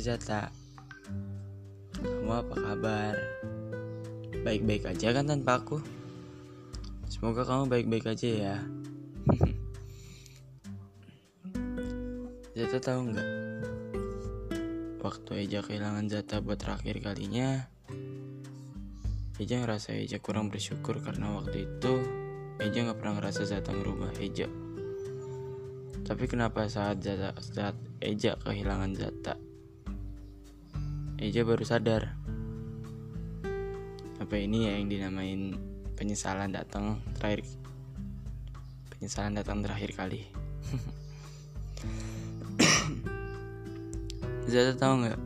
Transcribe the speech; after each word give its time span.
Zata 0.00 0.48
Kamu 2.00 2.32
apa 2.32 2.54
kabar? 2.56 3.14
Baik-baik 4.40 4.88
aja 4.88 5.12
kan 5.12 5.28
tanpa 5.28 5.60
aku? 5.60 5.76
Semoga 7.12 7.44
kamu 7.44 7.68
baik-baik 7.68 8.08
aja 8.08 8.28
ya 8.28 8.56
Zata 12.56 12.78
tahu 12.80 13.12
nggak? 13.12 13.28
Waktu 15.04 15.30
Eja 15.44 15.60
kehilangan 15.60 16.08
Zata 16.08 16.40
buat 16.40 16.56
terakhir 16.56 17.04
kalinya 17.04 17.68
Eja 19.36 19.60
ngerasa 19.60 19.92
Eja 20.00 20.16
kurang 20.16 20.48
bersyukur 20.48 21.04
karena 21.04 21.36
waktu 21.36 21.68
itu 21.68 21.92
Eja 22.56 22.88
nggak 22.88 22.96
pernah 22.96 23.20
ngerasa 23.20 23.44
Zata 23.44 23.76
merubah 23.76 24.16
Eja 24.16 24.48
tapi 26.10 26.26
kenapa 26.26 26.66
saat 26.66 27.06
Zata, 27.06 27.38
saat 27.38 27.78
Eja 28.02 28.34
kehilangan 28.42 28.98
Zata 28.98 29.49
Eja 31.20 31.44
baru 31.44 31.60
sadar. 31.68 32.16
Apa 34.24 34.40
ini 34.40 34.64
ya 34.64 34.80
yang 34.80 34.88
dinamain 34.88 35.52
penyesalan 35.92 36.48
datang 36.48 36.96
terakhir 37.12 37.44
penyesalan 38.88 39.36
datang 39.36 39.60
terakhir 39.60 39.92
kali? 39.92 40.24
Zata 44.48 44.72
tahu 44.80 45.04
nggak? 45.04 45.20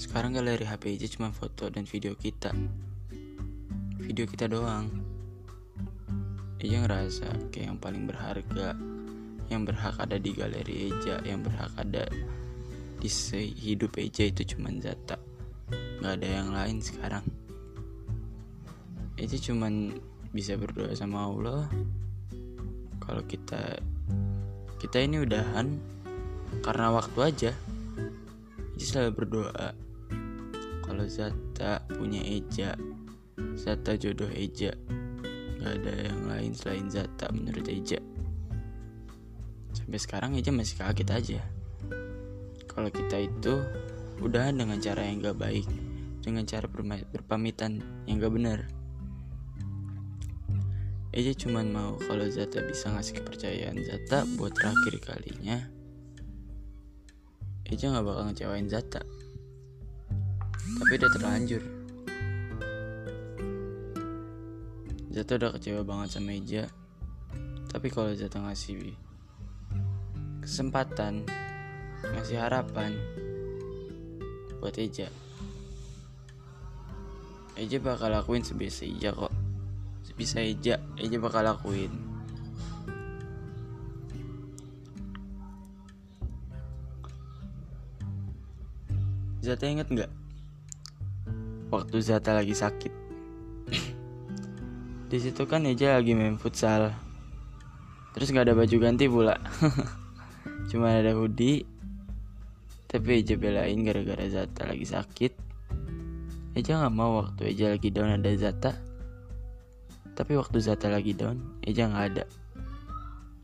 Sekarang 0.00 0.32
galeri 0.32 0.64
HP 0.64 0.96
Eja 0.96 1.12
cuma 1.12 1.28
foto 1.28 1.68
dan 1.68 1.84
video 1.84 2.16
kita. 2.16 2.56
Video 4.00 4.24
kita 4.24 4.48
doang. 4.48 4.88
Eja 6.56 6.80
ngerasa 6.80 7.52
kayak 7.52 7.68
yang 7.68 7.76
paling 7.76 8.08
berharga 8.08 8.72
yang 9.52 9.68
berhak 9.68 10.00
ada 10.00 10.16
di 10.16 10.32
galeri 10.32 10.88
Eja 10.88 11.20
yang 11.20 11.44
berhak 11.44 11.68
ada 11.76 12.08
di 13.04 13.52
hidup 13.52 14.00
Eja 14.00 14.24
itu 14.24 14.56
cuma 14.56 14.72
Zata 14.80 15.20
nggak 16.00 16.12
ada 16.20 16.28
yang 16.40 16.48
lain 16.56 16.80
sekarang. 16.80 17.24
Eja 19.20 19.36
cuma 19.44 19.68
bisa 20.32 20.56
berdoa 20.56 20.88
sama 20.96 21.28
Allah. 21.28 21.68
Kalau 23.04 23.20
kita 23.28 23.76
kita 24.80 25.04
ini 25.04 25.20
udahan 25.20 25.76
karena 26.64 26.96
waktu 26.96 27.18
aja. 27.20 27.52
Eja 28.72 28.84
selalu 28.88 29.12
berdoa. 29.20 29.76
Kalau 30.80 31.04
Zata 31.04 31.84
punya 31.84 32.24
Eja 32.24 32.72
Zata 33.52 34.00
jodoh 34.00 34.32
Eja 34.32 34.72
nggak 35.60 35.72
ada 35.76 35.92
yang 36.08 36.20
lain 36.24 36.52
selain 36.56 36.88
Zata 36.88 37.28
menurut 37.36 37.68
Eja. 37.68 38.00
Sampai 39.76 40.00
sekarang 40.00 40.40
aja 40.40 40.48
masih 40.48 40.80
kaget 40.80 41.10
aja 41.12 41.40
kalau 42.74 42.90
kita 42.90 43.22
itu 43.22 43.62
udahan 44.18 44.58
dengan 44.58 44.82
cara 44.82 45.06
yang 45.06 45.22
gak 45.22 45.38
baik 45.38 45.66
dengan 46.20 46.42
cara 46.42 46.66
berpamitan 47.14 47.82
yang 48.10 48.18
gak 48.18 48.34
benar. 48.34 48.60
Eja 51.14 51.30
cuman 51.30 51.70
mau 51.70 51.94
kalau 52.10 52.26
Zata 52.26 52.58
bisa 52.66 52.90
ngasih 52.90 53.22
kepercayaan 53.22 53.78
Zata 53.86 54.26
buat 54.34 54.50
terakhir 54.50 54.98
kalinya 54.98 55.62
Eja 57.70 57.94
gak 57.94 58.02
bakal 58.02 58.28
ngecewain 58.28 58.66
Zata. 58.66 59.00
Tapi 60.58 60.92
udah 60.98 61.10
terlanjur. 61.14 61.62
Zata 65.14 65.32
udah 65.38 65.50
kecewa 65.54 65.86
banget 65.86 66.18
sama 66.18 66.34
Eja 66.34 66.66
Tapi 67.70 67.86
kalau 67.94 68.10
Zata 68.18 68.42
ngasih 68.42 68.98
kesempatan 70.42 71.22
ngasih 72.12 72.36
harapan 72.36 72.92
buat 74.60 74.76
Eja. 74.80 75.08
Eja 77.54 77.78
bakal 77.78 78.12
lakuin 78.12 78.40
sebisa 78.40 78.88
Eja 78.88 79.12
kok. 79.12 79.32
Sebisa 80.04 80.40
Eja 80.40 80.80
Eja 80.96 81.16
bakal 81.20 81.44
lakuin. 81.44 81.92
Zata 89.44 89.68
inget 89.68 89.92
nggak? 89.92 90.08
Waktu 91.68 91.96
Zata 92.00 92.32
lagi 92.32 92.56
sakit. 92.56 92.92
Di 95.12 95.18
situ 95.20 95.44
kan 95.44 95.68
Eja 95.68 96.00
lagi 96.00 96.16
main 96.16 96.40
futsal. 96.40 96.96
Terus 98.16 98.32
nggak 98.32 98.48
ada 98.48 98.56
baju 98.56 98.76
ganti 98.80 99.04
pula. 99.04 99.36
Cuma 100.72 100.96
ada 100.96 101.12
hoodie 101.12 101.73
tapi 102.94 103.26
Eja 103.26 103.34
belain 103.34 103.82
gara-gara 103.82 104.22
Zata 104.30 104.70
lagi 104.70 104.86
sakit. 104.86 105.34
Eja 106.54 106.78
nggak 106.78 106.94
mau 106.94 107.18
waktu 107.18 107.50
Eja 107.50 107.74
lagi 107.74 107.90
down 107.90 108.14
ada 108.14 108.30
Zata. 108.38 108.70
Tapi 110.14 110.38
waktu 110.38 110.62
Zata 110.62 110.86
lagi 110.86 111.10
down 111.10 111.58
Eja 111.66 111.90
nggak 111.90 112.04
ada. 112.14 112.24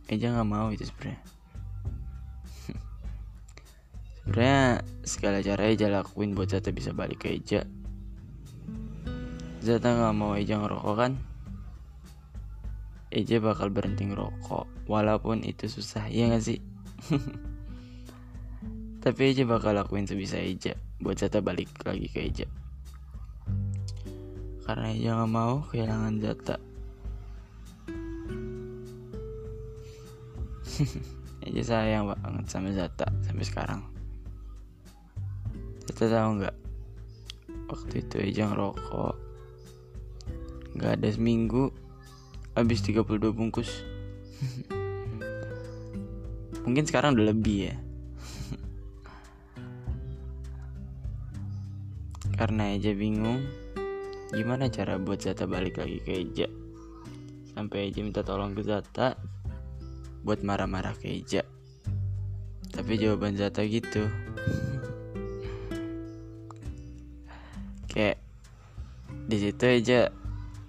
Eja 0.06 0.30
nggak 0.30 0.46
mau 0.46 0.70
itu 0.70 0.86
sebenarnya. 0.86 1.18
Sebenarnya 4.22 4.86
segala 5.02 5.42
cara 5.42 5.62
Eja 5.66 5.90
lakuin 5.90 6.38
buat 6.38 6.54
Zata 6.54 6.70
bisa 6.70 6.94
balik 6.94 7.26
ke 7.26 7.34
Eja 7.34 7.66
Zata 9.66 9.98
nggak 9.98 10.14
mau 10.14 10.38
Eja 10.38 10.62
ngerokok 10.62 10.94
kan? 10.94 11.18
Eja 13.10 13.42
bakal 13.42 13.74
berhenti 13.74 14.06
ngerokok 14.06 14.86
walaupun 14.86 15.42
itu 15.42 15.66
susah 15.66 16.06
ya 16.06 16.30
gak 16.30 16.46
sih 16.46 16.62
Tapi 19.00 19.32
Eja 19.32 19.48
bakal 19.48 19.80
lakuin 19.80 20.04
sebisa 20.04 20.36
Eja 20.36 20.76
buat 21.00 21.16
Zata 21.16 21.40
balik 21.40 21.72
lagi 21.88 22.04
ke 22.12 22.28
Eja. 22.28 22.44
Karena 24.68 24.92
Eja 24.92 25.16
gak 25.16 25.32
mau 25.32 25.64
kehilangan 25.72 26.20
Zata. 26.20 26.60
Eja 31.48 31.62
sayang 31.64 32.12
banget 32.12 32.44
sama 32.52 32.76
Zata 32.76 33.08
sampai 33.24 33.46
sekarang. 33.48 33.80
Zata 35.88 36.04
tahu 36.12 36.44
nggak? 36.44 36.56
Waktu 37.72 38.04
itu 38.04 38.16
Eja 38.20 38.52
ngerokok. 38.52 39.16
Gak 40.76 41.00
ada 41.00 41.08
seminggu 41.08 41.72
habis 42.52 42.84
32 42.84 43.32
bungkus. 43.32 43.72
mungkin 46.68 46.84
sekarang 46.84 47.16
udah 47.16 47.32
lebih 47.32 47.72
ya 47.72 47.74
karena 52.40 52.72
Eja 52.72 52.96
bingung 52.96 53.44
gimana 54.32 54.72
cara 54.72 54.96
buat 54.96 55.20
Zata 55.20 55.44
balik 55.44 55.76
lagi 55.76 56.00
ke 56.00 56.24
Eja? 56.24 56.48
Sampai 57.52 57.92
Eja 57.92 58.00
minta 58.00 58.24
tolong 58.24 58.56
ke 58.56 58.64
Zata 58.64 59.20
buat 60.24 60.40
marah-marah 60.40 60.96
ke 60.96 61.20
Eja. 61.20 61.44
Tapi 62.72 62.96
jawaban 62.96 63.36
Zata 63.36 63.60
gitu. 63.68 64.08
Kayak 67.92 68.16
di 69.28 69.36
situ 69.36 69.64
Eja 69.68 70.08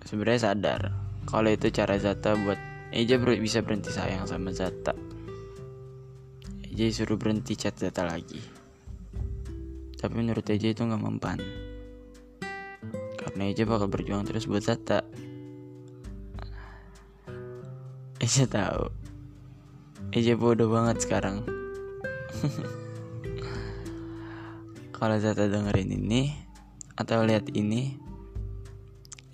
sebenarnya 0.03 0.51
sadar 0.51 0.91
kalau 1.23 1.55
itu 1.55 1.71
cara 1.71 1.95
Zata 1.95 2.35
buat 2.35 2.59
Eja 2.91 3.15
bisa 3.15 3.63
berhenti 3.63 3.95
sayang 3.95 4.27
sama 4.27 4.51
Zata. 4.51 4.91
EJ 6.71 7.03
suruh 7.03 7.19
berhenti 7.19 7.55
chat 7.55 7.75
data 7.75 8.07
lagi. 8.07 8.60
Tapi 10.01 10.13
menurut 10.17 10.41
EJ 10.41 10.73
itu 10.73 10.81
nggak 10.81 10.97
mempan. 10.97 11.37
Karena 13.21 13.41
EJ 13.53 13.69
bakal 13.69 13.85
berjuang 13.85 14.25
terus 14.25 14.49
buat 14.49 14.65
Zata. 14.65 15.05
EJ 18.17 18.49
tahu. 18.49 18.89
EJ 20.11 20.41
bodoh 20.41 20.73
banget 20.73 21.05
sekarang. 21.05 21.45
Kalau 24.97 25.17
Zata 25.21 25.45
dengerin 25.45 25.93
ini 25.93 26.33
atau 26.97 27.21
lihat 27.21 27.53
ini, 27.53 27.93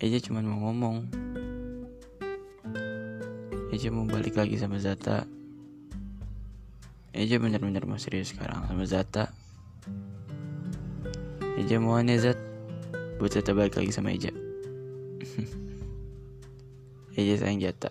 EJ 0.04 0.28
cuma 0.28 0.44
mau 0.44 0.68
ngomong. 0.68 1.08
EJ 3.72 3.88
mau 3.88 4.04
balik 4.04 4.36
lagi 4.36 4.60
sama 4.60 4.76
Zata 4.76 5.38
Eja 7.18 7.40
bener-bener 7.42 7.82
mau 7.82 7.98
serius 7.98 8.30
sekarang 8.30 8.62
sama 8.68 8.86
Zata 8.86 9.34
Eja 11.58 11.82
mau 11.82 11.98
ya 11.98 12.14
Zat. 12.22 12.38
Buat 13.18 13.34
Zata 13.34 13.50
balik 13.50 13.74
lagi 13.74 13.90
sama 13.90 14.14
Eja. 14.14 14.30
Eja 17.18 17.34
sayang 17.34 17.58
Zata 17.58 17.90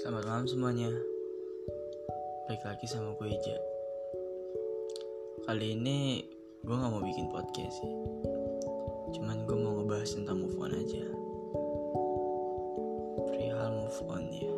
Selamat 0.00 0.24
malam 0.24 0.48
semuanya. 0.48 0.88
Balik 2.48 2.64
lagi 2.64 2.88
sama 2.88 3.12
gue 3.20 3.36
Eja 3.36 3.69
kali 5.50 5.74
ini 5.74 6.22
gue 6.62 6.70
gak 6.78 6.94
mau 6.94 7.02
bikin 7.02 7.26
podcast 7.26 7.82
sih. 7.82 7.94
Cuman 9.18 9.42
gue 9.50 9.58
mau 9.58 9.82
ngebahas 9.82 10.14
tentang 10.14 10.46
move 10.46 10.54
on 10.62 10.70
aja. 10.70 11.02
Perihal 13.26 13.74
move 13.74 14.00
on 14.06 14.24
ya. 14.30 14.54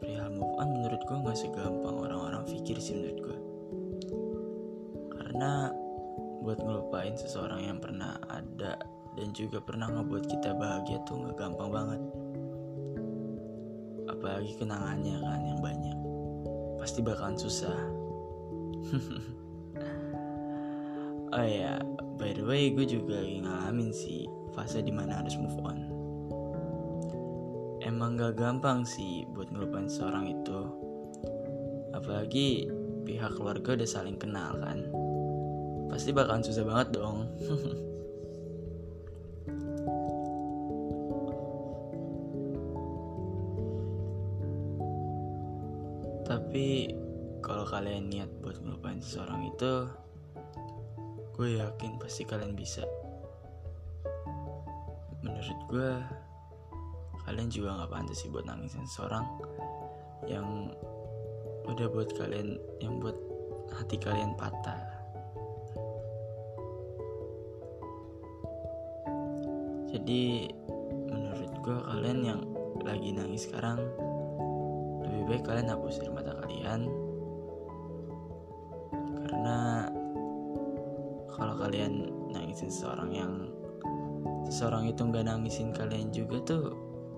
Perihal 0.00 0.32
move 0.32 0.56
on 0.56 0.68
menurut 0.72 1.04
gue 1.04 1.16
gak 1.20 1.36
segampang 1.36 1.96
orang-orang 2.00 2.48
pikir 2.48 2.80
sih 2.80 2.96
menurut 2.96 3.20
gue 3.20 3.38
karena 5.12 5.68
buat 6.40 6.64
ngelupain 6.64 7.12
seseorang 7.20 7.60
yang 7.60 7.84
pernah 7.84 8.16
ada 8.32 8.80
dan 9.20 9.28
juga 9.36 9.60
pernah 9.60 9.92
ngebuat 9.92 10.32
kita 10.32 10.56
bahagia 10.56 10.96
tuh 11.04 11.28
gak 11.28 11.44
gampang 11.44 11.68
banget. 11.68 12.00
Apalagi 14.08 14.56
kenangannya 14.56 15.20
kan 15.20 15.40
yang 15.44 15.60
banyak. 15.60 15.98
Pasti 16.80 17.04
bakalan 17.04 17.36
susah 17.36 18.03
oh 21.36 21.46
ya 21.46 21.80
by 22.20 22.36
the 22.36 22.44
way 22.44 22.70
gue 22.70 22.84
juga 22.84 23.20
lagi 23.20 23.40
ngalamin 23.40 23.90
sih 23.90 24.28
fase 24.54 24.84
di 24.84 24.92
mana 24.94 25.20
harus 25.20 25.36
move 25.36 25.58
on. 25.66 25.78
Emang 27.84 28.16
gak 28.16 28.40
gampang 28.40 28.86
sih 28.86 29.26
buat 29.36 29.52
ngelupain 29.52 29.90
seorang 29.90 30.30
itu. 30.30 30.60
Apalagi 31.92 32.70
pihak 33.04 33.36
keluarga 33.36 33.76
udah 33.76 33.88
saling 33.88 34.16
kenal 34.16 34.56
kan. 34.56 34.88
Pasti 35.92 36.16
bakalan 36.16 36.40
susah 36.40 36.64
banget 36.64 36.96
dong. 36.96 37.28
Tapi 46.24 46.88
kalau 47.44 47.68
kalian 47.68 48.08
niat 48.08 48.32
buat 48.40 48.56
ngelupain 48.56 49.04
seseorang 49.04 49.52
itu 49.52 49.84
gue 51.36 51.60
yakin 51.60 52.00
pasti 52.00 52.24
kalian 52.24 52.56
bisa. 52.56 52.88
Menurut 55.20 55.60
gue 55.68 55.90
kalian 57.28 57.52
juga 57.52 57.76
nggak 57.76 57.92
pantas 57.92 58.24
sih 58.24 58.32
buat 58.32 58.48
nangisin 58.48 58.88
seseorang 58.88 59.28
yang 60.24 60.72
udah 61.68 61.84
buat 61.92 62.16
kalian 62.16 62.56
yang 62.80 62.96
buat 62.96 63.16
hati 63.76 64.00
kalian 64.00 64.32
patah. 64.40 64.80
Jadi 69.92 70.48
menurut 71.12 71.52
gue 71.60 71.76
kalian 71.92 72.20
yang 72.24 72.40
lagi 72.80 73.12
nangis 73.12 73.52
sekarang 73.52 73.84
lebih 75.04 75.22
baik 75.28 75.44
kalian 75.44 75.68
hapus 75.68 76.00
dari 76.00 76.12
mata 76.12 76.32
kalian 76.40 77.03
karena 79.24 79.88
kalau 81.34 81.54
kalian 81.58 82.12
nangisin 82.30 82.70
seseorang 82.70 83.10
yang 83.10 83.32
seseorang 84.46 84.88
itu 84.88 85.00
nggak 85.00 85.26
nangisin 85.26 85.72
kalian 85.72 86.12
juga 86.12 86.36
tuh 86.44 86.64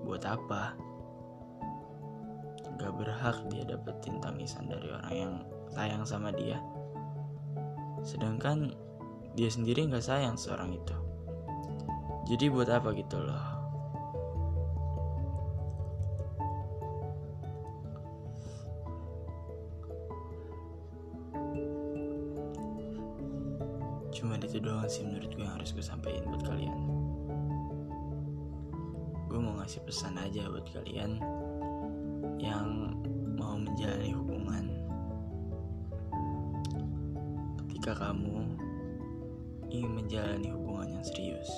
buat 0.07 0.23
apa? 0.23 0.73
Nggak 2.77 2.93
berhak 2.95 3.37
dia 3.51 3.63
dapetin 3.67 4.21
tangisan 4.23 4.71
dari 4.71 4.87
orang 4.89 5.13
yang 5.13 5.33
sayang 5.73 6.03
sama 6.07 6.31
dia. 6.31 6.57
Sedangkan 8.01 8.71
dia 9.35 9.49
sendiri 9.51 9.85
nggak 9.85 10.05
sayang 10.05 10.39
seorang 10.39 10.73
itu. 10.73 10.95
Jadi 12.27 12.51
buat 12.51 12.67
apa 12.71 12.91
gitu 12.95 13.19
loh 13.23 13.56
Cuma 24.17 24.33
itu 24.33 24.57
doang 24.57 24.89
sih 24.89 25.05
menurut 25.05 25.29
gue 25.29 25.45
yang 25.45 25.61
harus 25.61 25.77
gue 25.77 25.85
sampaikan 25.85 26.25
buat 26.25 26.41
kalian. 26.41 26.79
Gue 29.29 29.37
mau 29.37 29.61
ngasih 29.61 29.85
pesan 29.85 30.17
aja 30.17 30.49
buat 30.49 30.65
kalian 30.73 31.21
yang 32.41 32.97
mau 33.37 33.61
menjalani 33.61 34.17
hubungan. 34.17 34.65
Ketika 37.61 38.09
kamu 38.09 38.57
ingin 39.69 39.91
menjalani 39.93 40.49
hubungan 40.49 40.97
yang 40.97 41.05
serius, 41.05 41.53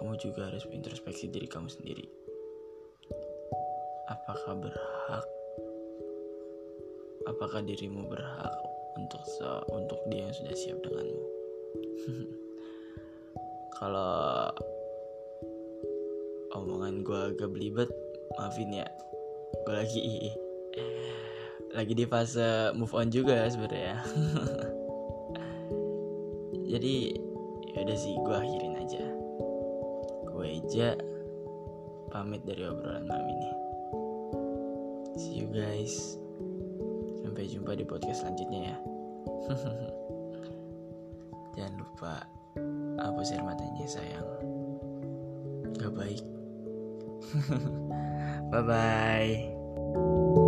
kamu 0.00 0.16
juga 0.16 0.48
harus 0.48 0.64
introspeksi 0.72 1.28
diri 1.28 1.44
kamu 1.44 1.68
sendiri. 1.68 2.08
Apakah 4.08 4.56
berhak? 4.56 5.26
Apakah 7.28 7.60
dirimu 7.60 8.08
berhak 8.08 8.77
untuk 8.96 9.22
untuk 9.68 10.00
dia 10.08 10.24
yang 10.24 10.34
sudah 10.34 10.54
siap 10.56 10.78
denganmu. 10.80 11.24
Kalau 13.78 14.50
omongan 16.56 17.06
gue 17.06 17.20
agak 17.36 17.50
belibet, 17.52 17.90
maafin 18.40 18.72
ya. 18.72 18.88
Gue 19.64 19.74
lagi 19.74 20.00
lagi 21.76 21.92
di 21.94 22.04
fase 22.08 22.74
move 22.74 22.94
on 22.96 23.12
juga 23.12 23.46
sebenarnya. 23.46 24.02
Jadi 26.68 27.16
ya 27.72 27.78
udah 27.86 27.96
sih 27.96 28.14
gue 28.18 28.34
akhirin 28.34 28.74
aja. 28.76 29.04
Gue 30.28 30.46
aja 30.58 30.98
pamit 32.10 32.42
dari 32.44 32.64
obrolan 32.64 33.06
malam 33.06 33.28
ini. 33.30 33.50
See 35.18 35.44
you 35.44 35.48
guys. 35.50 36.18
Sampai 37.38 37.54
jumpa 37.54 37.78
di 37.78 37.86
podcast 37.86 38.26
selanjutnya 38.26 38.74
ya. 38.74 38.76
Jangan 41.54 41.74
lupa 41.78 42.26
hapus 42.98 43.30
air 43.30 43.46
matanya 43.46 43.86
sayang. 43.86 44.26
Gak 45.78 45.94
baik. 45.94 46.26
Bye 48.50 48.64
bye. 48.66 50.47